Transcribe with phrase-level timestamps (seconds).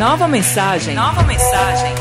[0.00, 0.94] Nova mensagem.
[0.94, 1.94] Nova mensagem.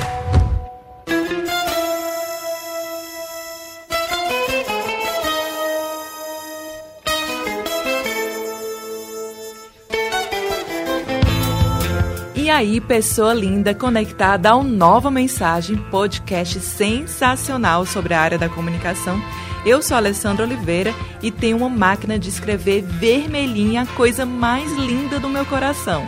[12.33, 19.21] E aí, pessoa linda conectada ao Nova Mensagem, podcast sensacional sobre a área da comunicação.
[19.65, 25.19] Eu sou Alessandra Oliveira e tenho uma máquina de escrever vermelhinha, a coisa mais linda
[25.19, 26.07] do meu coração.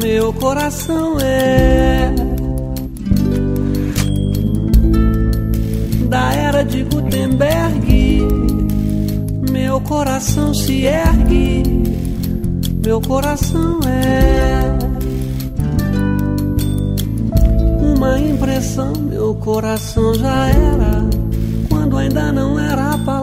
[0.00, 2.14] Meu coração é
[6.08, 8.22] da era de Gutenberg.
[9.50, 11.62] Meu coração se ergue.
[12.84, 14.78] Meu coração é
[17.94, 18.92] uma impressão.
[18.94, 21.04] Meu coração já era
[21.68, 23.21] quando ainda não era a palavra.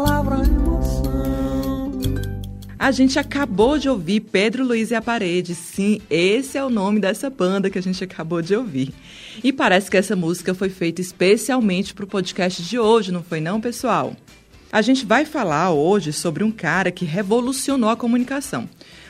[2.79, 5.53] A gente acabou de ouvir Pedro Luiz e a Parede.
[5.53, 8.93] Sim, esse é o nome dessa banda que a gente acabou de ouvir.
[9.43, 13.41] E parece que essa música foi feita especialmente para o podcast de hoje, não foi
[13.41, 14.15] não, pessoal?
[14.71, 18.69] A gente vai falar hoje sobre um cara que revolucionou a comunicação.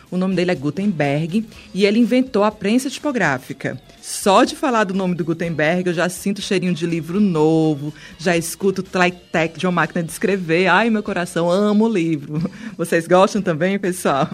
[0.09, 3.79] O nome dele é Gutenberg e ele inventou a prensa tipográfica.
[4.09, 8.35] Só de falar do nome do Gutenberg, eu já sinto cheirinho de livro novo, já
[8.35, 10.65] escuto o tlai-tec de uma máquina de escrever.
[10.65, 12.41] Ai, meu coração, amo o livro.
[12.75, 14.27] Vocês gostam também, pessoal?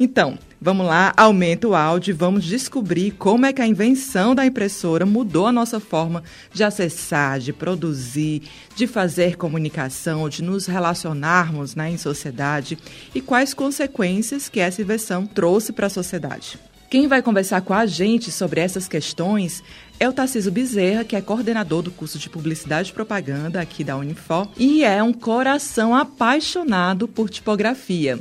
[0.00, 4.46] Então, vamos lá, aumenta o áudio e vamos descobrir como é que a invenção da
[4.46, 11.74] impressora mudou a nossa forma de acessar, de produzir, de fazer comunicação, de nos relacionarmos
[11.74, 12.78] né, em sociedade
[13.14, 16.58] e quais consequências que essa invenção trouxe para a sociedade.
[16.90, 19.62] Quem vai conversar com a gente sobre essas questões
[20.00, 23.96] é o Tarciso Bezerra, que é coordenador do curso de Publicidade e Propaganda aqui da
[23.96, 28.18] Unifor e é um coração apaixonado por tipografia.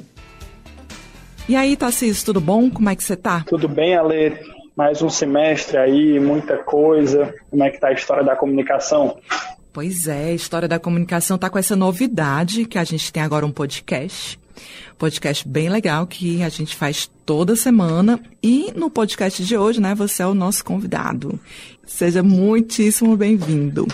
[1.48, 2.70] E aí, Tarciso, tudo bom?
[2.70, 3.44] Como é que você tá?
[3.48, 4.38] Tudo bem, Ale?
[4.76, 7.34] Mais um semestre aí, muita coisa.
[7.50, 9.18] Como é que tá a história da comunicação?
[9.74, 13.48] Pois é, a história da comunicação tá com essa novidade que a gente tem agora
[13.48, 14.40] um podcast.
[15.00, 18.20] Podcast bem legal que a gente faz toda semana.
[18.44, 21.40] E no podcast de hoje, né, você é o nosso convidado.
[21.86, 23.88] Seja muitíssimo bem-vindo.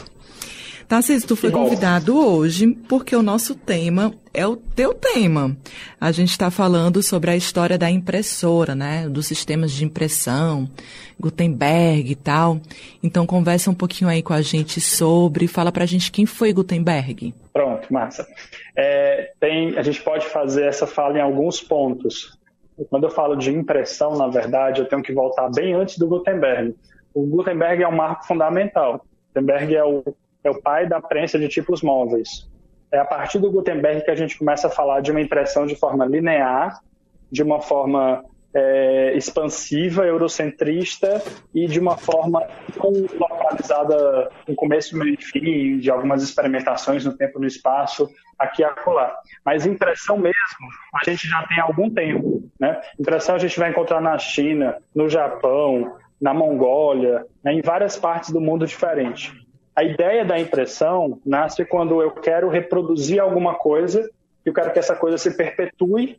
[0.87, 5.55] Tarcísio, tu foi convidado hoje porque o nosso tema é o teu tema.
[5.99, 9.07] A gente está falando sobre a história da impressora, né?
[9.07, 10.69] Dos sistemas de impressão,
[11.19, 12.59] Gutenberg e tal.
[13.01, 17.33] Então conversa um pouquinho aí com a gente sobre, fala pra gente quem foi Gutenberg.
[17.51, 18.27] Pronto, massa.
[18.77, 22.37] É, tem, a gente pode fazer essa fala em alguns pontos.
[22.89, 26.75] Quando eu falo de impressão, na verdade, eu tenho que voltar bem antes do Gutenberg.
[27.13, 29.05] O Gutenberg é um marco fundamental.
[29.33, 30.03] Gutenberg é o
[30.47, 32.47] é o pai da prensa de tipos móveis.
[32.91, 35.75] É a partir do Gutenberg que a gente começa a falar de uma impressão de
[35.75, 36.79] forma linear,
[37.31, 38.23] de uma forma
[38.55, 41.21] é, expansiva, eurocentrista
[41.53, 42.41] e de uma forma
[43.19, 48.61] localizada no começo, meio e fim, de algumas experimentações no tempo e no espaço, aqui
[48.61, 49.13] e acolá.
[49.43, 50.35] Mas impressão mesmo,
[50.93, 52.49] a gente já tem há algum tempo.
[52.57, 52.79] Né?
[52.97, 58.31] Impressão a gente vai encontrar na China, no Japão, na Mongólia, né, em várias partes
[58.31, 59.33] do mundo diferente.
[59.75, 64.09] A ideia da impressão nasce quando eu quero reproduzir alguma coisa,
[64.45, 66.17] eu quero que essa coisa se perpetue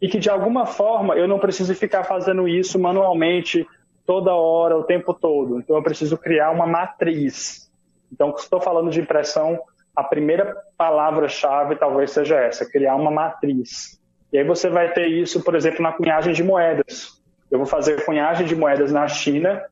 [0.00, 3.66] e que de alguma forma eu não preciso ficar fazendo isso manualmente
[4.04, 5.58] toda hora, o tempo todo.
[5.58, 7.70] Então eu preciso criar uma matriz.
[8.12, 9.58] Então, estou falando de impressão,
[9.94, 14.00] a primeira palavra-chave talvez seja essa, criar uma matriz.
[14.32, 17.20] E aí você vai ter isso, por exemplo, na cunhagem de moedas.
[17.50, 19.62] Eu vou fazer cunhagem de moedas na China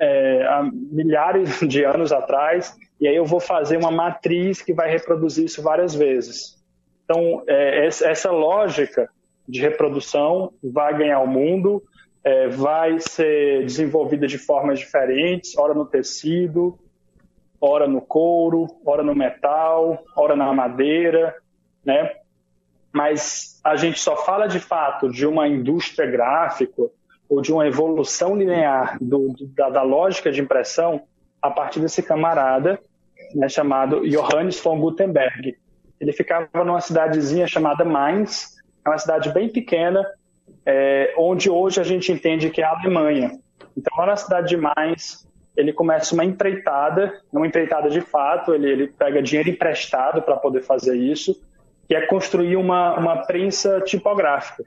[0.00, 4.90] é, há milhares de anos atrás, e aí eu vou fazer uma matriz que vai
[4.90, 6.56] reproduzir isso várias vezes.
[7.04, 9.08] Então, é, essa lógica
[9.48, 11.82] de reprodução vai ganhar o mundo,
[12.22, 16.78] é, vai ser desenvolvida de formas diferentes, ora no tecido,
[17.60, 21.34] ora no couro, ora no metal, ora na madeira,
[21.84, 22.12] né?
[22.92, 26.82] Mas a gente só fala de fato de uma indústria gráfica
[27.28, 31.02] ou de uma evolução linear do, da, da, lógica de impressão
[31.40, 32.80] a partir desse camarada
[33.34, 35.56] né, chamado Johannes von Gutenberg.
[36.00, 38.57] Ele ficava numa cidadezinha chamada Mainz,
[38.88, 40.06] é uma cidade bem pequena,
[40.64, 43.38] é, onde hoje a gente entende que é a Alemanha.
[43.76, 45.26] Então, lá na cidade de Mainz,
[45.56, 50.62] ele começa uma empreitada, uma empreitada de fato, ele, ele pega dinheiro emprestado para poder
[50.62, 51.40] fazer isso,
[51.88, 54.64] que é construir uma, uma prensa tipográfica.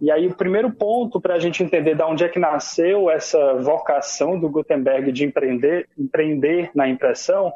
[0.00, 3.54] E aí o primeiro ponto para a gente entender de onde é que nasceu essa
[3.54, 7.52] vocação do Gutenberg de empreender, empreender na impressão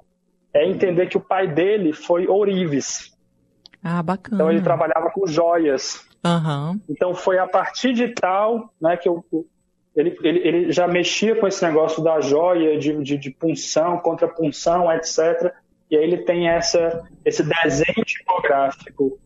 [0.52, 3.13] é entender que o pai dele foi ourives.
[3.84, 4.36] Ah, bacana.
[4.36, 6.02] Então ele trabalhava com joias.
[6.25, 6.81] Uhum.
[6.88, 9.22] Então foi a partir de tal, né, que o,
[9.94, 14.26] Ele, ele, ele já mexia com esse negócio da joia, de, de, de punção, contra
[14.26, 15.52] punção, etc.
[15.90, 19.19] E aí ele tem essa, esse desenho tipográfico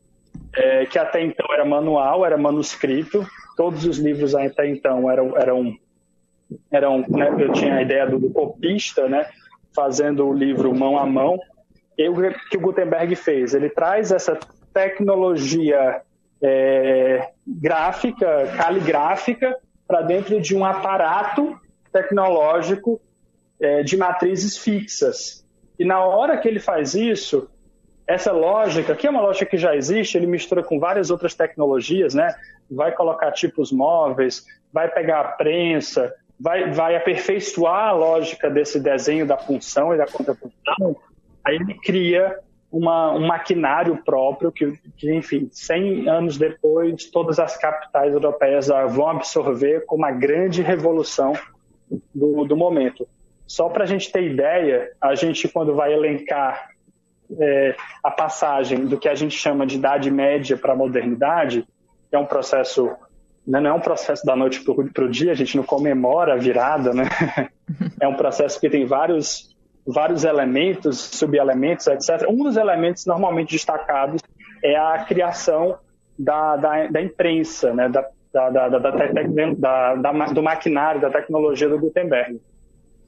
[0.55, 3.25] é, que até então era manual, era manuscrito.
[3.57, 5.77] Todos os livros até então eram, eram,
[6.71, 9.27] eram né, eu tinha a ideia do, do copista, né,
[9.75, 11.39] fazendo o livro mão a mão.
[11.99, 12.15] E o
[12.49, 13.55] que o Gutenberg fez?
[13.55, 14.39] Ele traz essa
[14.73, 16.01] tecnologia
[16.41, 19.57] é, gráfica, caligráfica,
[19.87, 21.59] para dentro de um aparato
[21.93, 23.01] tecnológico
[23.61, 25.45] é, de matrizes fixas.
[25.79, 27.51] E na hora que ele faz isso,
[28.07, 32.15] essa lógica, que é uma lógica que já existe, ele mistura com várias outras tecnologias,
[32.15, 32.35] né?
[32.71, 39.27] Vai colocar tipos móveis, vai pegar a prensa, vai, vai aperfeiçoar a lógica desse desenho
[39.27, 40.97] da função e da contrafunção.
[41.49, 42.39] Aí ele cria
[42.71, 49.09] uma, um maquinário próprio que, que, enfim, 100 anos depois, todas as capitais europeias vão
[49.09, 51.33] absorver como uma grande revolução
[52.15, 53.09] do, do momento.
[53.47, 56.69] Só para a gente ter ideia, a gente, quando vai elencar
[57.41, 57.75] é,
[58.05, 61.67] a passagem do que a gente chama de Idade Média para a modernidade,
[62.11, 62.91] que é um processo,
[63.47, 64.63] né, não é um processo da noite
[64.93, 67.05] para o dia, a gente não comemora a virada, né?
[68.01, 69.55] É um processo que tem vários
[69.89, 72.29] vários elementos, subelementos, etc.
[72.29, 74.21] Um dos elementos normalmente destacados
[74.63, 75.79] é a criação
[76.19, 82.39] da, da, da imprensa, né, da, da, da, do maquinário, da tecnologia do Gutenberg.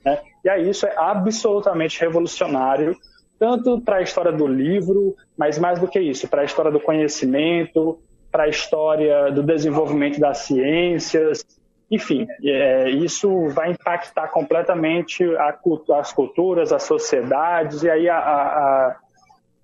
[0.05, 0.19] Né?
[0.43, 2.97] E aí isso é absolutamente revolucionário,
[3.38, 6.81] tanto para a história do livro, mas mais do que isso, para a história do
[6.81, 7.99] conhecimento,
[8.32, 11.44] para a história do desenvolvimento das ciências,
[11.91, 15.59] enfim, é, isso vai impactar completamente a,
[15.99, 18.97] as culturas, as sociedades, e aí a, a,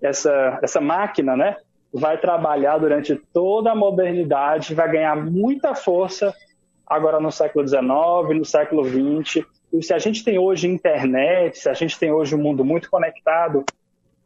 [0.01, 1.55] essa, essa máquina né,
[1.93, 6.33] vai trabalhar durante toda a modernidade, vai ganhar muita força
[6.85, 9.45] agora no século XIX, no século XX.
[9.71, 12.89] E se a gente tem hoje internet, se a gente tem hoje um mundo muito
[12.89, 13.63] conectado,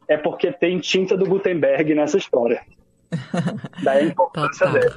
[0.08, 2.62] é porque tem tinta do Gutenberg nessa história.
[3.82, 4.94] Daí a importância dele.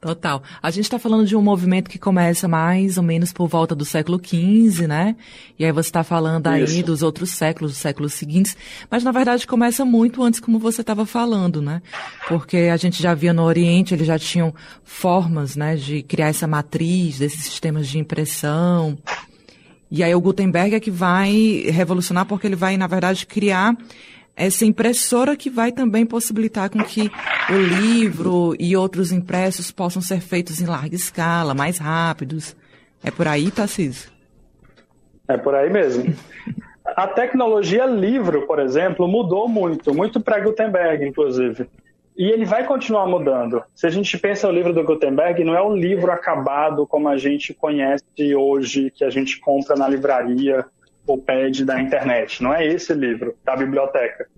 [0.00, 0.42] Total.
[0.62, 3.84] A gente está falando de um movimento que começa mais ou menos por volta do
[3.84, 5.16] século XV, né?
[5.58, 6.82] E aí você está falando aí Isso.
[6.84, 8.56] dos outros séculos, dos séculos seguintes,
[8.88, 11.82] mas na verdade começa muito antes, como você estava falando, né?
[12.28, 14.54] Porque a gente já via no Oriente, eles já tinham
[14.84, 18.96] formas, né, de criar essa matriz desses sistemas de impressão.
[19.90, 23.76] E aí o Gutenberg é que vai revolucionar, porque ele vai, na verdade, criar
[24.38, 27.10] essa impressora que vai também possibilitar com que
[27.50, 32.56] o livro e outros impressos possam ser feitos em larga escala, mais rápidos.
[33.02, 34.10] É por aí, Tarcísio?
[35.26, 36.14] É por aí mesmo.
[36.86, 41.68] A tecnologia livro, por exemplo, mudou muito, muito para Gutenberg, inclusive.
[42.16, 43.62] E ele vai continuar mudando.
[43.74, 47.16] Se a gente pensa o livro do Gutenberg, não é um livro acabado como a
[47.16, 50.64] gente conhece hoje, que a gente compra na livraria
[51.08, 52.42] ou pede da internet.
[52.42, 54.28] Não é esse livro da biblioteca.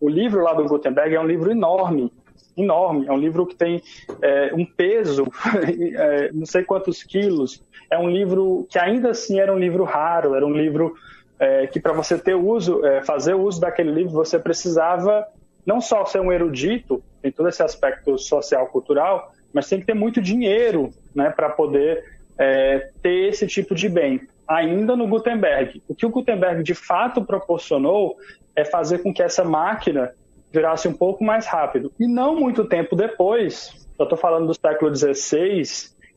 [0.00, 2.10] O livro lá do Gutenberg é um livro enorme,
[2.56, 3.06] enorme.
[3.06, 3.82] É um livro que tem
[4.22, 5.26] é, um peso,
[5.96, 7.62] é, não sei quantos quilos.
[7.90, 10.94] É um livro que ainda assim era um livro raro, era um livro
[11.38, 15.26] é, que para você ter uso, é, fazer uso daquele livro, você precisava
[15.66, 19.94] não só ser um erudito, tem todo esse aspecto social cultural, mas tem que ter
[19.94, 22.04] muito dinheiro, né, para poder
[22.38, 25.82] é, ter esse tipo de bem ainda no Gutenberg.
[25.88, 28.16] O que o Gutenberg de fato proporcionou
[28.54, 30.12] é fazer com que essa máquina
[30.52, 31.90] virasse um pouco mais rápido.
[31.98, 35.62] E não muito tempo depois, eu estou falando do século XVI,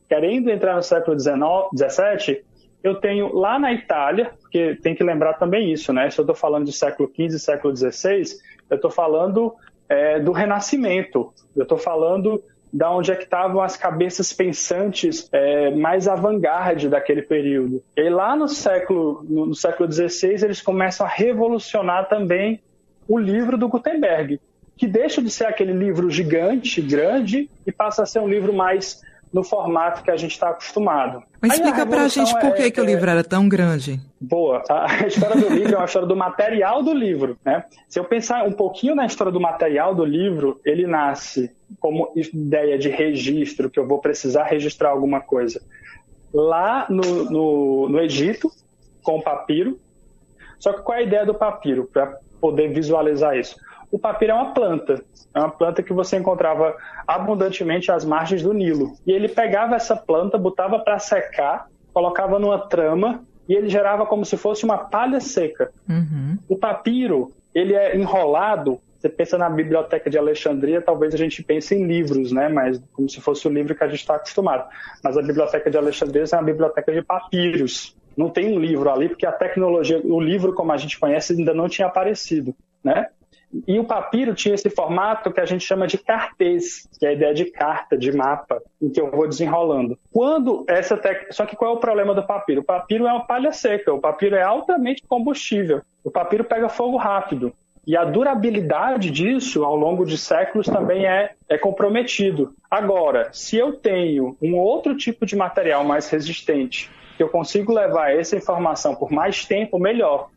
[0.08, 2.42] querendo entrar no século XVII,
[2.82, 6.08] eu tenho lá na Itália, porque tem que lembrar também isso, né?
[6.10, 8.22] Se eu estou falando do século XV, século XVI,
[8.70, 9.54] eu estou falando
[9.88, 15.70] é, do Renascimento, eu estou falando da onde é que estavam as cabeças pensantes é,
[15.70, 17.82] mais avant-garde daquele período.
[17.96, 22.60] E lá no século, no, no século XVI eles começam a revolucionar também
[23.08, 24.40] o livro do Gutenberg,
[24.76, 29.02] que deixa de ser aquele livro gigante, grande, e passa a ser um livro mais
[29.32, 31.22] no formato que a gente está acostumado.
[31.40, 34.00] Mas Aí explica para a gente por que, é, que o livro era tão grande.
[34.20, 34.62] Boa.
[34.68, 37.38] A história do livro é uma história do material do livro.
[37.44, 37.64] Né?
[37.88, 42.78] Se eu pensar um pouquinho na história do material do livro, ele nasce como ideia
[42.78, 45.62] de registro, que eu vou precisar registrar alguma coisa.
[46.32, 48.50] Lá no, no, no Egito,
[49.02, 49.78] com o papiro.
[50.58, 53.56] Só que qual é a ideia do papiro, para poder visualizar isso?
[53.90, 55.02] O papiro é uma planta.
[55.34, 56.76] É uma planta que você encontrava
[57.06, 58.94] abundantemente às margens do Nilo.
[59.06, 64.24] E ele pegava essa planta, botava para secar, colocava numa trama e ele gerava como
[64.24, 65.70] se fosse uma palha seca.
[65.88, 66.38] Uhum.
[66.48, 71.72] O papiro ele é enrolado você pensa na biblioteca de Alexandria, talvez a gente pense
[71.72, 72.48] em livros, né?
[72.48, 74.68] Mas como se fosse o livro que a gente está acostumado.
[75.04, 77.96] Mas a biblioteca de Alexandria é uma biblioteca de papiros.
[78.16, 81.54] Não tem um livro ali, porque a tecnologia, o livro como a gente conhece, ainda
[81.54, 83.06] não tinha aparecido, né?
[83.66, 87.12] E o papiro tinha esse formato que a gente chama de cartês, que é a
[87.12, 89.98] ideia de carta, de mapa, em que eu vou desenrolando.
[90.12, 91.32] Quando essa tec...
[91.32, 92.60] Só que qual é o problema do papiro?
[92.60, 95.80] O papiro é uma palha seca, o papiro é altamente combustível.
[96.04, 97.52] O papiro pega fogo rápido.
[97.86, 102.52] E a durabilidade disso, ao longo de séculos, também é, é comprometido.
[102.70, 108.14] Agora, se eu tenho um outro tipo de material mais resistente, que eu consigo levar
[108.14, 110.28] essa informação por mais tempo, melhor.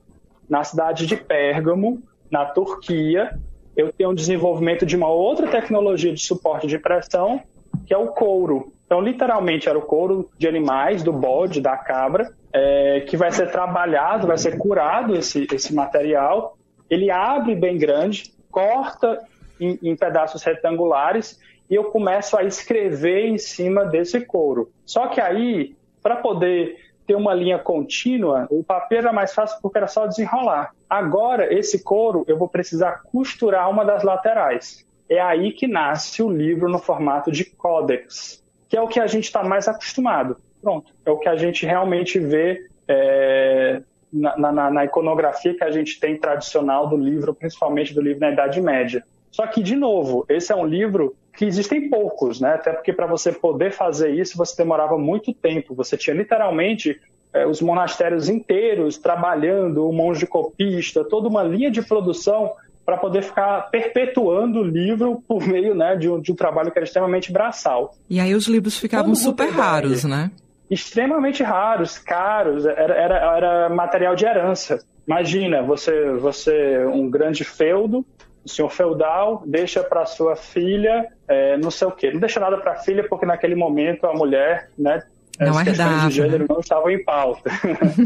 [0.50, 3.38] Na cidade de Pérgamo, na Turquia,
[3.76, 7.42] eu tenho um desenvolvimento de uma outra tecnologia de suporte de pressão,
[7.86, 8.72] que é o couro.
[8.86, 13.52] Então, literalmente, era o couro de animais, do bode, da cabra, é, que vai ser
[13.52, 16.58] trabalhado, vai ser curado esse, esse material.
[16.90, 19.20] Ele abre bem grande, corta
[19.60, 24.70] em, em pedaços retangulares e eu começo a escrever em cima desse couro.
[24.86, 25.74] Só que aí,
[26.04, 26.78] para poder
[27.12, 30.74] ter uma linha contínua, o papel era mais fácil porque era só desenrolar.
[30.90, 34.86] Agora, esse couro, eu vou precisar costurar uma das laterais.
[35.10, 39.08] É aí que nasce o livro no formato de códex, que é o que a
[39.08, 40.38] gente está mais acostumado.
[40.62, 43.82] Pronto, é o que a gente realmente vê é,
[44.14, 48.32] na, na, na iconografia que a gente tem tradicional do livro, principalmente do livro na
[48.32, 49.04] Idade Média.
[49.32, 52.56] Só que, de novo, esse é um livro que existem poucos, né?
[52.56, 55.74] Até porque para você poder fazer isso, você demorava muito tempo.
[55.76, 57.00] Você tinha literalmente
[57.34, 62.54] é, os monastérios inteiros trabalhando, o monge copista, toda uma linha de produção
[62.86, 66.78] para poder ficar perpetuando o livro por meio né, de, um, de um trabalho que
[66.78, 67.96] era extremamente braçal.
[68.10, 70.32] E aí os livros ficavam super raros, né?
[70.70, 74.84] Extremamente raros, caros, era, era, era material de herança.
[75.06, 78.06] Imagina, você, você um grande feudo,
[78.44, 82.12] o senhor feudal deixa para sua filha é, não sei o quê.
[82.12, 85.04] Não deixa nada para a filha porque naquele momento a mulher, né,
[85.40, 86.46] não as questões de gênero né?
[86.50, 87.50] não estavam em pauta.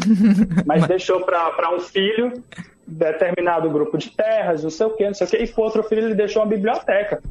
[0.66, 2.44] Mas deixou para um filho
[2.88, 5.84] determinado grupo de terras, não sei o quê, não sei o quê, e para outro
[5.84, 7.22] filho ele deixou uma biblioteca.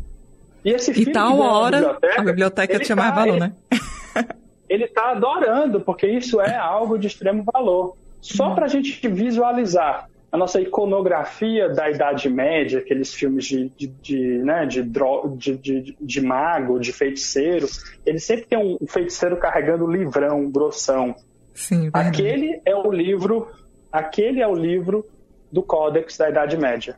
[0.64, 3.52] E esse filho e tal hora biblioteca, a biblioteca tinha mais tá, valor, né?
[4.68, 7.96] ele está adorando, porque isso é algo de extremo valor.
[8.20, 8.54] Só uhum.
[8.54, 14.38] para a gente visualizar a nossa iconografia da Idade Média, aqueles filmes de, de, de,
[14.38, 17.68] né, de, de, de, mago, de feiticeiro,
[18.04, 21.14] ele sempre tem um feiticeiro carregando livrão, grossão.
[21.54, 23.46] Sim, aquele é o livro,
[23.92, 25.06] aquele é o livro
[25.52, 26.96] do Códex da Idade Média.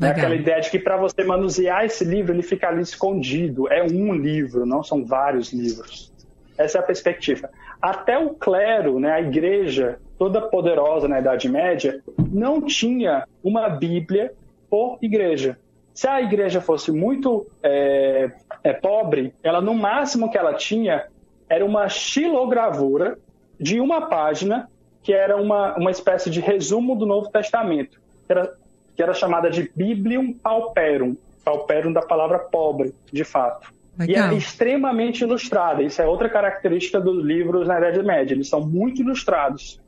[0.00, 3.72] É aquela ideia de que para você manusear esse livro, ele fica ali escondido.
[3.72, 6.12] É um livro, não são vários livros.
[6.58, 7.48] Essa é a perspectiva.
[7.80, 14.32] Até o clero, né, a igreja, toda poderosa na Idade Média, não tinha uma Bíblia
[14.70, 15.58] por igreja.
[15.92, 18.30] Se a igreja fosse muito é,
[18.62, 21.06] é, pobre, ela no máximo que ela tinha
[21.48, 23.18] era uma xilogravura
[23.58, 24.68] de uma página
[25.02, 28.54] que era uma, uma espécie de resumo do Novo Testamento, que era,
[28.94, 33.74] que era chamada de Biblium Pauperum, pauperum da palavra pobre, de fato.
[33.98, 34.30] Legal.
[34.30, 35.82] E é extremamente ilustrada.
[35.82, 38.34] Isso é outra característica dos livros na Idade Média.
[38.34, 39.81] Eles são muito ilustrados.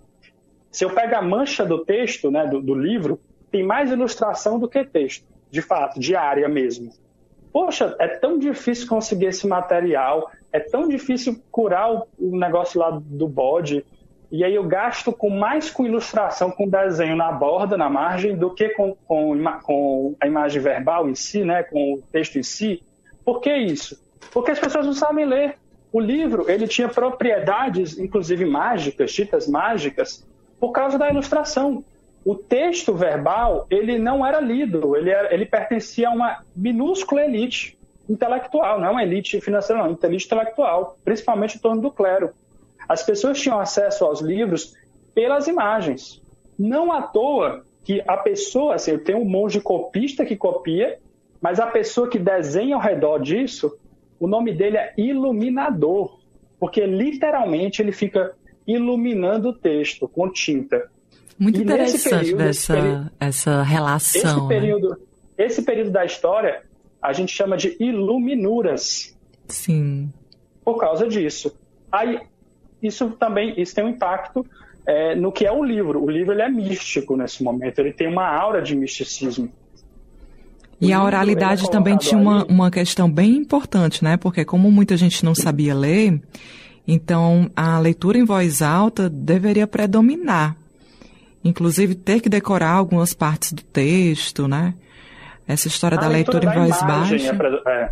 [0.74, 4.68] Se eu pego a mancha do texto, né, do, do livro, tem mais ilustração do
[4.68, 6.90] que texto, de fato, diária mesmo.
[7.52, 12.90] Poxa, é tão difícil conseguir esse material, é tão difícil curar o, o negócio lá
[12.90, 13.86] do bode,
[14.32, 18.52] e aí eu gasto com mais com ilustração, com desenho na borda, na margem, do
[18.52, 22.82] que com, com, com a imagem verbal em si, né, com o texto em si.
[23.24, 23.96] Por que isso?
[24.32, 25.54] Porque as pessoas não sabem ler.
[25.92, 30.26] O livro ele tinha propriedades, inclusive mágicas, ditas mágicas,
[30.58, 31.84] por causa da ilustração.
[32.24, 37.76] O texto verbal ele não era lido, ele, era, ele pertencia a uma minúscula elite
[38.08, 42.30] intelectual, não é uma elite financeira, não, uma elite intelectual, principalmente em torno do clero.
[42.88, 44.74] As pessoas tinham acesso aos livros
[45.14, 46.22] pelas imagens.
[46.58, 50.98] Não à toa que a pessoa, assim, tenho um monge copista que copia,
[51.40, 53.78] mas a pessoa que desenha ao redor disso,
[54.18, 56.18] o nome dele é iluminador,
[56.58, 58.34] porque literalmente ele fica
[58.66, 60.90] iluminando o texto com tinta.
[61.38, 64.38] Muito e interessante período, essa, período, essa relação.
[64.38, 64.96] Esse período, né?
[65.38, 66.62] esse período da história
[67.02, 69.14] a gente chama de iluminuras.
[69.46, 70.10] Sim.
[70.64, 71.54] Por causa disso.
[71.92, 72.18] Aí,
[72.82, 74.46] isso também isso tem um impacto
[74.86, 76.02] é, no que é o livro.
[76.02, 79.52] O livro ele é místico nesse momento, ele tem uma aura de misticismo.
[80.80, 84.16] E a oralidade é também tinha uma, uma questão bem importante, né?
[84.16, 86.20] Porque como muita gente não sabia ler,
[86.86, 90.56] então, a leitura em voz alta deveria predominar.
[91.42, 94.74] Inclusive, ter que decorar algumas partes do texto, né?
[95.46, 97.62] Essa história a da leitura, leitura em voz baixa.
[97.66, 97.90] É, é.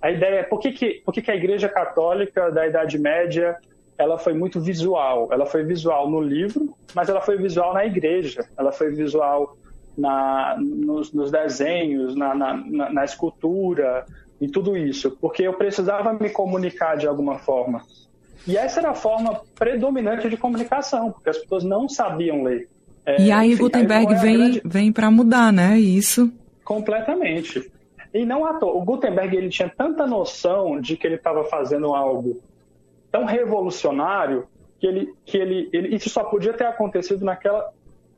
[0.00, 3.56] A ideia é por que, que, por que, que a Igreja Católica da Idade Média
[3.96, 5.28] ela foi muito visual.
[5.30, 8.44] Ela foi visual no livro, mas ela foi visual na igreja.
[8.56, 9.56] Ela foi visual
[9.96, 12.56] na, nos, nos desenhos, na, na,
[12.90, 14.04] na, escultura
[14.42, 17.80] e tudo isso, porque eu precisava me comunicar de alguma forma.
[18.44, 22.68] E essa era a forma predominante de comunicação, porque as pessoas não sabiam ler.
[23.06, 24.62] É, e aí enfim, Gutenberg vem, grande...
[24.64, 25.78] vem para mudar, né?
[25.78, 26.28] Isso.
[26.64, 27.70] Completamente.
[28.12, 28.74] E não à toa.
[28.74, 32.42] O Gutenberg ele tinha tanta noção de que ele estava fazendo algo
[33.12, 34.48] tão revolucionário
[34.80, 37.70] que ele, que ele, ele isso só podia ter acontecido naquela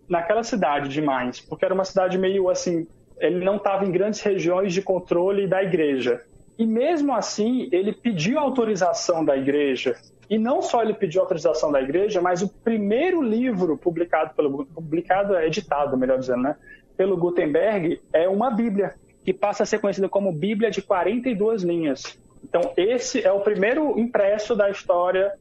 [0.08, 2.86] naquela cidade de Mainz, porque era uma cidade meio assim,
[3.18, 6.22] ele não estava em grandes regiões de controle da igreja.
[6.58, 9.96] E mesmo assim, ele pediu autorização da igreja.
[10.28, 15.36] E não só ele pediu autorização da igreja, mas o primeiro livro publicado pelo publicado,
[15.38, 16.56] editado, melhor dizendo, né,
[16.96, 18.94] pelo Gutenberg é uma Bíblia,
[19.24, 22.18] que passa a ser conhecida como Bíblia de 42 linhas.
[22.42, 25.32] Então, esse é o primeiro impresso da história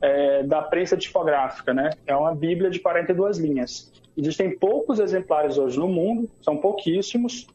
[0.00, 1.90] é, da prensa tipográfica, né?
[2.06, 3.90] É uma Bíblia de 42 linhas.
[4.16, 7.46] Existem poucos exemplares hoje no mundo, são pouquíssimos,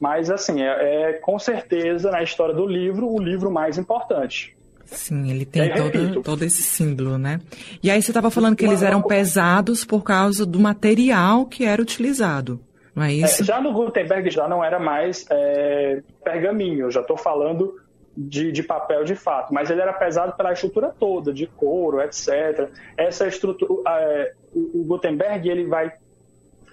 [0.00, 4.56] mas assim, é, é com certeza na história do livro o livro mais importante.
[4.84, 7.40] Sim, ele tem todo, todo, esse símbolo, né?
[7.82, 11.82] E aí você estava falando que eles eram pesados por causa do material que era
[11.82, 12.60] utilizado,
[12.94, 13.42] não é isso?
[13.42, 17.74] É, já no Gutenberg já não era mais é, pergaminho, eu já estou falando
[18.16, 22.70] de, de, papel de fato, mas ele era pesado pela estrutura toda, de couro, etc.
[22.96, 25.92] Essa estrutura, é, o Gutenberg ele vai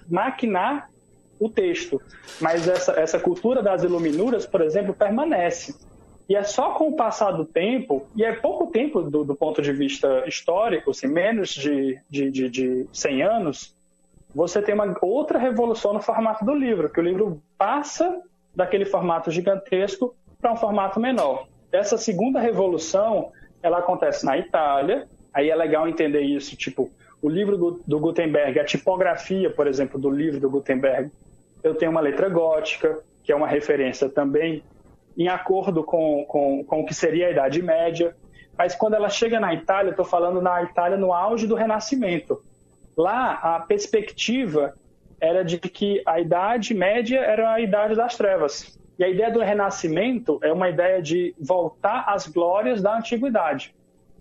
[0.08, 0.88] maquinar
[1.38, 2.00] o texto.
[2.40, 5.74] Mas essa, essa cultura das iluminuras, por exemplo, permanece.
[6.28, 9.60] E é só com o passar do tempo, e é pouco tempo do, do ponto
[9.60, 13.76] de vista histórico, assim, menos de, de, de, de 100 anos,
[14.34, 18.22] você tem uma outra revolução no formato do livro, que o livro passa
[18.54, 21.46] daquele formato gigantesco para um formato menor.
[21.72, 23.32] Essa segunda revolução,
[23.62, 26.90] ela acontece na Itália, aí é legal entender isso, tipo,
[27.22, 31.10] o livro do, Gutenberg, a tipografia, por exemplo, do livro do Gutenberg,
[31.62, 34.62] eu tenho uma letra gótica, que é uma referência também
[35.16, 38.14] em acordo com, com, com o que seria a Idade Média.
[38.58, 42.42] Mas quando ela chega na Itália, estou falando na Itália no auge do Renascimento.
[42.94, 44.74] Lá, a perspectiva
[45.18, 48.78] era de que a Idade Média era a Idade das Trevas.
[48.98, 53.74] E a ideia do Renascimento é uma ideia de voltar às glórias da Antiguidade,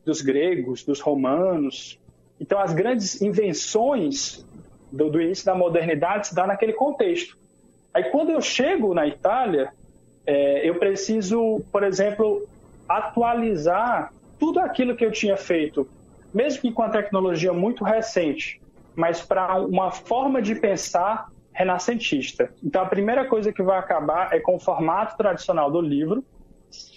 [0.03, 1.99] dos gregos, dos romanos,
[2.43, 4.45] então, as grandes invenções
[4.91, 7.37] do, do início da modernidade se dão naquele contexto.
[7.93, 9.71] Aí, quando eu chego na Itália,
[10.25, 12.45] é, eu preciso, por exemplo,
[12.87, 15.87] atualizar tudo aquilo que eu tinha feito,
[16.33, 18.59] mesmo que com a tecnologia muito recente,
[18.93, 22.51] mas para uma forma de pensar renascentista.
[22.63, 26.23] Então, a primeira coisa que vai acabar é com o formato tradicional do livro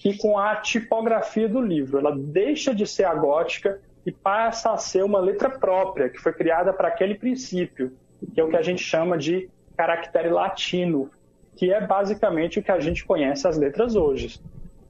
[0.05, 1.99] e com a tipografia do livro.
[1.99, 6.33] Ela deixa de ser a gótica e passa a ser uma letra própria, que foi
[6.33, 7.93] criada para aquele princípio,
[8.33, 11.11] que é o que a gente chama de caractere latino,
[11.57, 14.41] que é basicamente o que a gente conhece as letras hoje.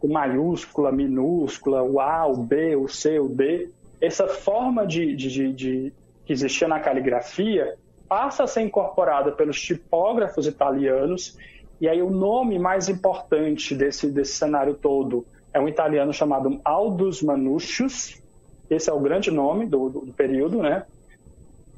[0.01, 3.71] O maiúscula, minúscula, o A, o B, o C, o D.
[4.01, 5.93] Essa forma de, de, de, de
[6.25, 7.77] que existia na caligrafia
[8.09, 11.37] passa a ser incorporada pelos tipógrafos italianos,
[11.81, 17.23] e aí o nome mais importante desse, desse cenário todo é um italiano chamado Aldus
[17.23, 18.21] Manutius,
[18.69, 20.85] esse é o grande nome do, do, do período, né?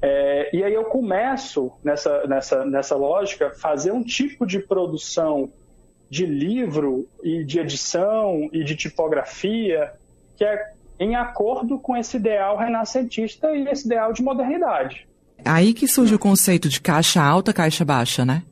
[0.01, 5.51] É, e aí eu começo nessa, nessa, nessa lógica fazer um tipo de produção
[6.09, 9.93] de livro e de edição e de tipografia
[10.37, 15.08] que é em acordo com esse ideal renascentista e esse ideal de modernidade.
[15.45, 18.43] Aí que surge o conceito de caixa alta, caixa baixa, né?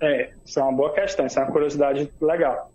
[0.00, 2.70] É, isso é uma boa questão, isso é uma curiosidade legal.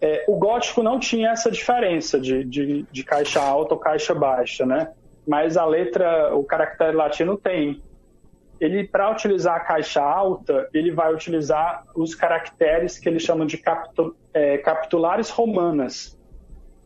[0.00, 4.64] É, o gótico não tinha essa diferença de, de, de caixa alta ou caixa baixa,
[4.66, 4.92] né?
[5.26, 7.82] Mas a letra, o caractere latino tem.
[8.60, 13.60] Ele, para utilizar a caixa alta, ele vai utilizar os caracteres que eles chamam de
[14.32, 16.18] é, capitulares romanas,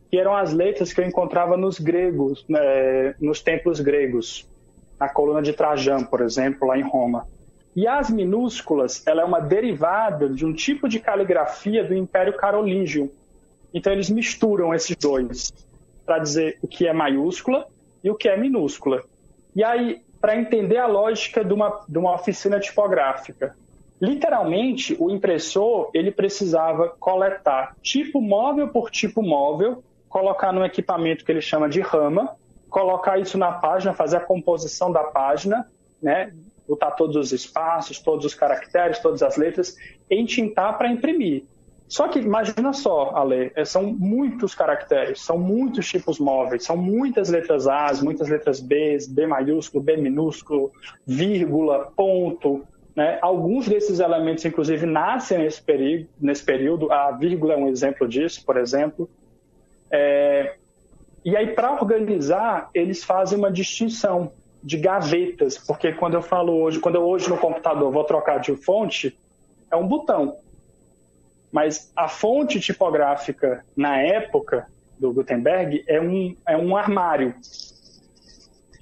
[0.09, 4.48] que eram as letras que eu encontrava nos gregos, né, nos templos gregos,
[4.99, 7.25] na coluna de Trajano, por exemplo, lá em Roma.
[7.75, 13.11] E as minúsculas, ela é uma derivada de um tipo de caligrafia do Império Carolíngio.
[13.73, 15.53] Então eles misturam esses dois
[16.05, 17.67] para dizer o que é maiúscula
[18.03, 19.03] e o que é minúscula.
[19.55, 23.55] E aí, para entender a lógica de uma, de uma oficina tipográfica,
[24.01, 31.31] literalmente o impressor ele precisava coletar tipo móvel por tipo móvel, colocar num equipamento que
[31.31, 32.35] ele chama de rama,
[32.69, 35.67] colocar isso na página, fazer a composição da página,
[36.01, 36.33] né,
[36.67, 39.75] botar todos os espaços, todos os caracteres, todas as letras,
[40.09, 41.43] entintar para imprimir.
[41.87, 47.29] Só que imagina só, Ale, é, são muitos caracteres, são muitos tipos móveis, são muitas
[47.29, 50.71] letras A, muitas letras B, B maiúsculo, B minúsculo,
[51.05, 52.63] vírgula, ponto.
[52.95, 53.17] Né?
[53.23, 56.91] Alguns desses elementos, inclusive, nascem nesse, período, nesse período.
[56.91, 59.09] A vírgula é um exemplo disso, por exemplo.
[59.91, 60.57] É...
[61.29, 64.31] E aí, para organizar, eles fazem uma distinção
[64.63, 68.55] de gavetas, porque quando eu falo hoje, quando eu hoje no computador vou trocar de
[68.55, 69.15] fonte,
[69.69, 70.37] é um botão.
[71.51, 74.65] Mas a fonte tipográfica na época
[74.97, 77.35] do Gutenberg é um, é um armário.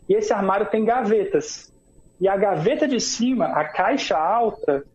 [0.07, 1.69] E esse armário tem gavetas.
[2.17, 4.85] E a gaveta de cima, a caixa alta,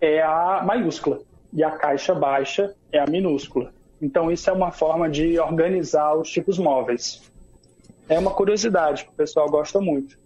[0.00, 1.20] é a maiúscula.
[1.52, 3.75] E a caixa baixa é a minúscula.
[4.00, 7.22] Então, isso é uma forma de organizar os tipos móveis.
[8.08, 10.16] É uma curiosidade que o pessoal gosta muito.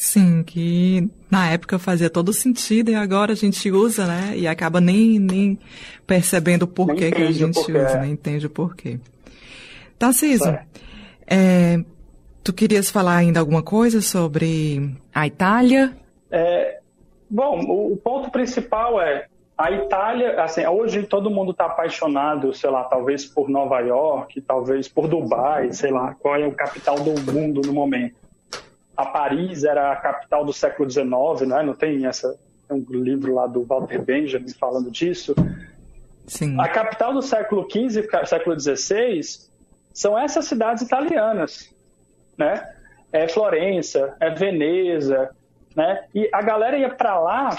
[0.00, 4.32] Sim, que na época fazia todo sentido e agora a gente usa, né?
[4.34, 5.58] E acaba nem, nem
[6.06, 8.00] percebendo o porquê que a gente usa, é.
[8.00, 8.98] nem entende o porquê.
[9.98, 10.64] Tarcísio, é.
[11.26, 11.84] é,
[12.42, 15.94] tu querias falar ainda alguma coisa sobre a Itália?
[16.30, 16.78] É,
[17.28, 19.26] bom, o, o ponto principal é
[19.60, 24.88] a Itália, assim, hoje todo mundo está apaixonado, sei lá, talvez por Nova York, talvez
[24.88, 28.20] por Dubai, sei lá, qual é o capital do mundo no momento
[29.00, 31.62] a Paris era a capital do século XIX, né?
[31.62, 35.34] não tem essa tem um livro lá do Walter Benjamin falando disso.
[36.26, 36.60] Sim.
[36.60, 39.20] A capital do século XV, século XVI,
[39.92, 41.68] são essas cidades italianas,
[42.38, 42.62] né?
[43.12, 45.30] É Florença, é Veneza,
[45.74, 46.04] né?
[46.14, 47.58] E a galera ia para lá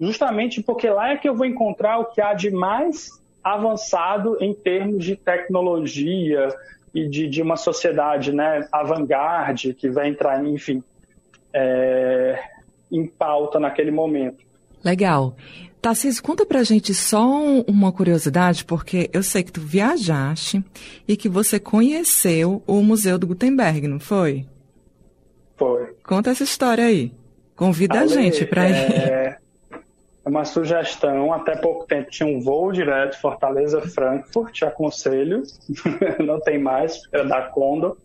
[0.00, 3.10] justamente porque lá é que eu vou encontrar o que há de mais
[3.42, 6.48] avançado em termos de tecnologia,
[6.96, 10.82] e de, de uma sociedade né, avant-garde que vai entrar, enfim,
[11.52, 12.42] é,
[12.90, 14.42] em pauta naquele momento.
[14.82, 15.36] Legal.
[15.82, 17.22] Tarcísio, conta pra gente só
[17.68, 20.64] uma curiosidade, porque eu sei que tu viajaste
[21.06, 24.46] e que você conheceu o Museu do Gutenberg, não foi?
[25.54, 25.94] Foi.
[26.02, 27.12] Conta essa história aí.
[27.54, 28.72] Convida Ale, a gente para ir.
[28.72, 29.38] É, é
[30.26, 31.32] uma sugestão.
[31.32, 35.42] Até pouco tempo tinha um voo direto Fortaleza-Frankfurt, aconselho.
[36.18, 37.96] Não tem mais, é da Condor.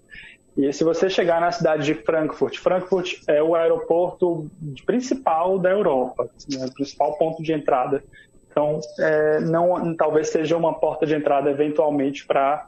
[0.55, 4.49] E se você chegar na cidade de Frankfurt, Frankfurt é o aeroporto
[4.85, 8.03] principal da Europa, né, o principal ponto de entrada.
[8.49, 12.67] Então, é, não, talvez seja uma porta de entrada eventualmente para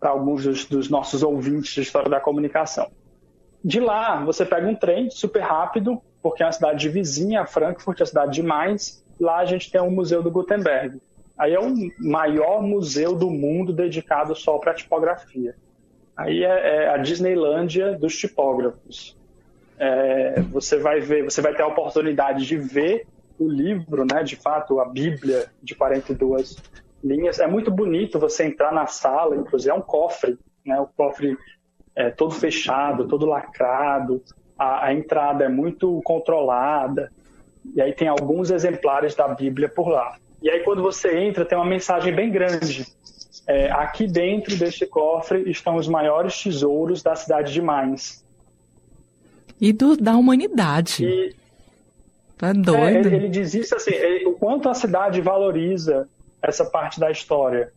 [0.00, 2.88] alguns dos, dos nossos ouvintes de história da comunicação.
[3.62, 8.00] De lá, você pega um trem super rápido, porque é uma cidade vizinha a Frankfurt,
[8.00, 9.04] a cidade de Mainz.
[9.18, 11.00] Lá a gente tem o Museu do Gutenberg.
[11.38, 15.54] Aí é o maior museu do mundo dedicado só para tipografia.
[16.14, 19.16] Aí é, é, a Disneylândia dos tipógrafos.
[19.78, 23.06] É, você vai ver, você vai ter a oportunidade de ver
[23.38, 26.56] o livro, né, de fato, a Bíblia de 42
[27.02, 27.40] linhas.
[27.40, 31.38] É muito bonito você entrar na sala, inclusive é um cofre, né, o cofre
[31.96, 34.22] é todo fechado, todo lacrado
[34.60, 37.10] a, a entrada é muito controlada,
[37.74, 40.18] e aí tem alguns exemplares da Bíblia por lá.
[40.42, 42.86] E aí quando você entra, tem uma mensagem bem grande.
[43.46, 48.22] É, aqui dentro deste cofre estão os maiores tesouros da cidade de Mainz.
[49.58, 51.06] E do, da humanidade.
[51.06, 51.34] E,
[52.36, 52.78] tá doido?
[52.78, 56.06] É, ele, ele, diz isso assim, ele, o quanto a cidade valoriza
[56.42, 57.72] essa parte da história.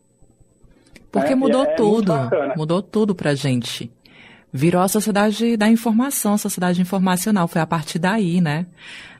[1.10, 2.12] Porque é, mudou é tudo.
[2.58, 3.90] Mudou tudo pra gente
[4.54, 7.48] virou a sociedade da informação, a sociedade informacional.
[7.48, 8.68] Foi a partir daí, né?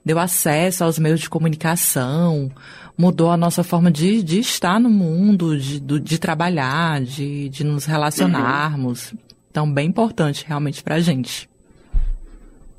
[0.06, 2.52] Deu acesso aos meios de comunicação,
[2.96, 7.86] mudou a nossa forma de, de estar no mundo, de, de trabalhar, de, de nos
[7.86, 9.12] relacionarmos.
[9.12, 9.18] Uhum.
[9.50, 11.50] Então, bem importante realmente pra gente.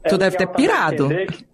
[0.04, 1.08] É tu deve ter pirado.
[1.08, 1.44] Que...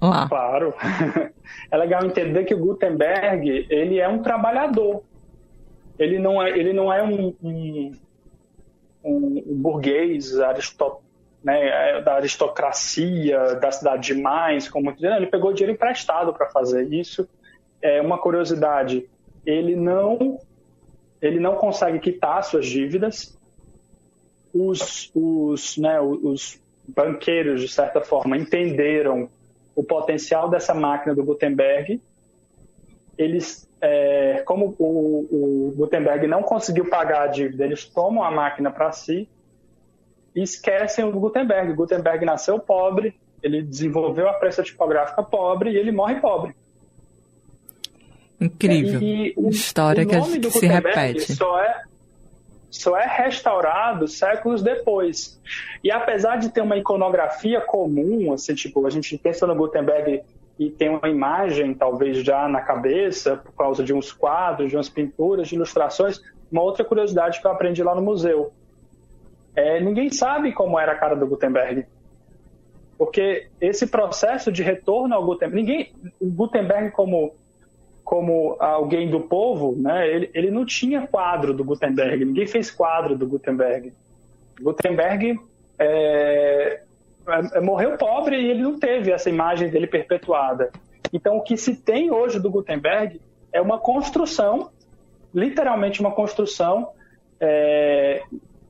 [0.00, 0.28] Lá.
[0.28, 0.74] Claro.
[1.70, 5.02] É legal entender que o Gutenberg, ele é um trabalhador.
[5.98, 7.92] Ele não é, ele não é um, um
[9.06, 10.32] um, burguês
[11.42, 16.92] né, da aristocracia da cidade de Mainz, como muito ele pegou dinheiro emprestado para fazer
[16.92, 17.28] isso.
[17.80, 19.08] É uma curiosidade,
[19.44, 20.38] ele não
[21.22, 23.36] ele não consegue quitar suas dívidas.
[24.52, 29.28] Os, os, né, os banqueiros, de certa forma, entenderam
[29.74, 32.00] o potencial dessa máquina do Gutenberg.
[33.16, 38.70] Eles é, como o, o, Gutenberg não conseguiu pagar a dívida, eles tomam a máquina
[38.70, 39.28] para si
[40.34, 41.72] e esquecem o Gutenberg.
[41.72, 46.54] O Gutenberg nasceu pobre, ele desenvolveu a prensa tipográfica pobre e ele morre pobre.
[48.40, 49.00] Incrível.
[49.00, 51.34] E, e o, História o que, se repete.
[51.34, 51.82] Só é,
[52.70, 55.40] só é restaurado séculos depois.
[55.82, 60.22] E apesar de ter uma iconografia comum, assim, tipo, a gente pensa no Gutenberg
[60.58, 64.88] e tem uma imagem, talvez já na cabeça, por causa de uns quadros, de umas
[64.88, 68.52] pinturas, de ilustrações, uma outra curiosidade que eu aprendi lá no museu.
[69.54, 71.84] É, ninguém sabe como era a cara do Gutenberg.
[72.96, 77.34] Porque esse processo de retorno ao Gutenberg, ninguém, o Gutenberg como
[78.02, 83.18] como alguém do povo, né, ele, ele não tinha quadro do Gutenberg, ninguém fez quadro
[83.18, 83.92] do Gutenberg.
[84.60, 85.40] Gutenberg
[85.76, 86.82] é,
[87.62, 90.70] morreu pobre e ele não teve essa imagem dele perpetuada.
[91.12, 93.20] Então, o que se tem hoje do Gutenberg
[93.52, 94.70] é uma construção,
[95.34, 96.90] literalmente uma construção.
[97.40, 98.22] É,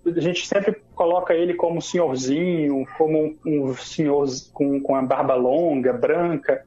[0.06, 5.02] a gente sempre coloca ele como um senhorzinho, como um, um senhor com, com a
[5.02, 6.64] barba longa, branca,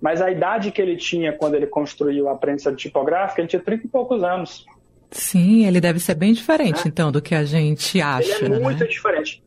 [0.00, 3.86] mas a idade que ele tinha quando ele construiu a prensa tipográfica, ele tinha 30
[3.86, 4.64] e poucos anos.
[5.10, 6.88] Sim, ele deve ser bem diferente, é.
[6.88, 8.44] então, do que a gente acha.
[8.44, 8.86] Ele é muito né?
[8.86, 9.39] diferente.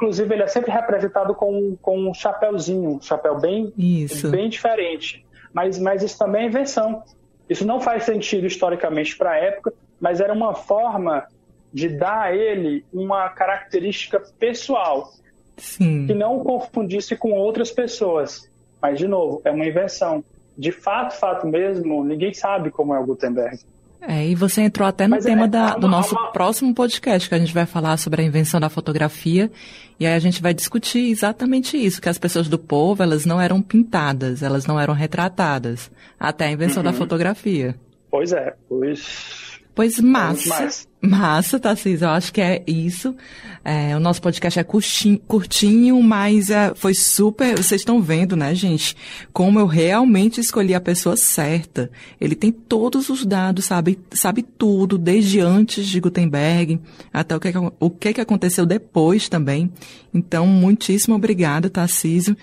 [0.00, 4.30] Inclusive, ele é sempre representado com, com um chapéuzinho, um chapéu bem, isso.
[4.30, 5.26] bem diferente.
[5.52, 7.02] Mas, mas isso também é invenção.
[7.50, 11.26] Isso não faz sentido historicamente para a época, mas era uma forma
[11.70, 15.12] de dar a ele uma característica pessoal.
[15.58, 16.06] Sim.
[16.06, 18.48] Que não confundisse com outras pessoas.
[18.80, 20.24] Mas, de novo, é uma invenção.
[20.56, 23.58] De fato, fato mesmo, ninguém sabe como é o Gutenberg.
[24.02, 26.32] É, e você entrou até no Mas tema é, da, do nosso uma...
[26.32, 29.50] próximo podcast, que a gente vai falar sobre a invenção da fotografia,
[29.98, 33.40] e aí a gente vai discutir exatamente isso, que as pessoas do povo, elas não
[33.40, 36.90] eram pintadas, elas não eram retratadas, até a invenção uhum.
[36.90, 37.74] da fotografia.
[38.10, 39.49] Pois é, pois
[39.80, 40.68] Pois massa.
[41.00, 43.16] Massa, Tarcísio, eu acho que é isso.
[43.64, 47.56] É, o nosso podcast é curtinho, curtinho mas é, foi super.
[47.56, 48.94] Vocês estão vendo, né, gente?
[49.32, 51.90] Como eu realmente escolhi a pessoa certa.
[52.20, 56.78] Ele tem todos os dados, sabe, sabe tudo, desde antes de Gutenberg
[57.10, 57.48] até o que,
[57.80, 59.72] o que, que aconteceu depois também.
[60.12, 62.36] Então, muitíssimo obrigada, Tarcísio.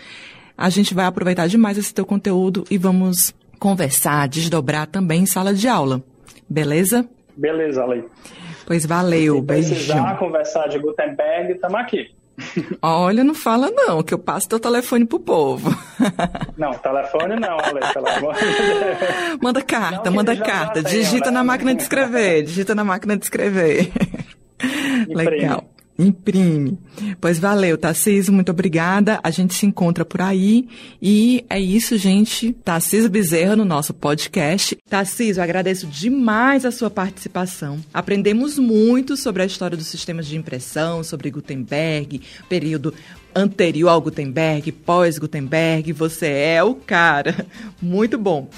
[0.57, 5.53] A gente vai aproveitar demais esse teu conteúdo e vamos conversar, desdobrar também em sala
[5.53, 6.03] de aula.
[6.49, 7.07] Beleza?
[7.37, 8.03] Beleza, Ale.
[8.65, 9.69] Pois valeu, beijo.
[9.69, 12.09] Se precisar conversar de Gutenberg, estamos aqui.
[12.81, 15.71] Olha, não fala não, que eu passo teu telefone pro povo.
[16.55, 19.39] Não, telefone não, Ale, pelo amor de Deus.
[19.41, 20.83] Manda carta, não, manda carta.
[20.83, 23.91] digita na máquina de escrever, digita na máquina de escrever.
[25.07, 25.63] Legal.
[25.97, 26.77] Imprime.
[27.19, 29.19] Pois valeu, Tarcísio, muito obrigada.
[29.23, 30.67] A gente se encontra por aí.
[31.01, 32.53] E é isso, gente.
[32.63, 34.77] Tarcísio Bezerra no nosso podcast.
[34.87, 37.79] Tarcísio, agradeço demais a sua participação.
[37.91, 42.93] Aprendemos muito sobre a história dos sistemas de impressão, sobre Gutenberg, período
[43.35, 45.93] anterior ao Gutenberg, pós-Gutenberg.
[45.93, 47.45] Você é o cara.
[47.81, 48.49] Muito bom.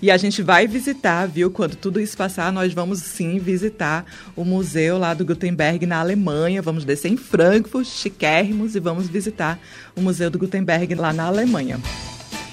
[0.00, 1.50] E a gente vai visitar, viu?
[1.50, 4.04] Quando tudo isso passar, nós vamos sim visitar
[4.36, 6.60] o museu lá do Gutenberg na Alemanha.
[6.60, 9.58] Vamos descer em Frankfurt, chiquérrimos, e vamos visitar
[9.96, 11.80] o Museu do Gutenberg lá na Alemanha.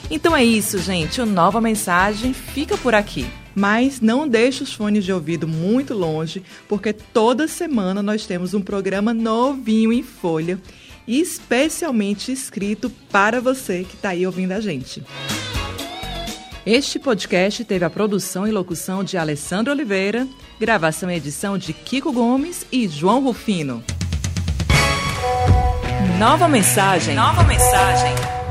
[0.09, 1.19] Então é isso, gente.
[1.19, 3.25] O Nova Mensagem fica por aqui.
[3.55, 8.61] Mas não deixe os fones de ouvido muito longe, porque toda semana nós temos um
[8.61, 10.59] programa novinho em folha,
[11.07, 15.03] especialmente escrito para você que está aí ouvindo a gente.
[16.65, 20.25] Este podcast teve a produção e locução de Alessandro Oliveira,
[20.57, 23.83] gravação e edição de Kiko Gomes e João Rufino.
[26.17, 27.15] Nova mensagem.
[27.15, 28.42] Nova mensagem.